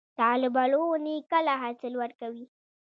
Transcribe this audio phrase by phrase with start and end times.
[0.17, 2.45] د الوبالو ونې کله حاصل ورکوي؟